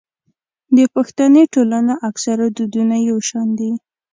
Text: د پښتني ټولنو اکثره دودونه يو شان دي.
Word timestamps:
د 0.77 0.79
پښتني 0.95 1.43
ټولنو 1.53 1.93
اکثره 2.09 2.45
دودونه 2.57 2.95
يو 3.09 3.17
شان 3.29 3.47
دي. 3.59 3.71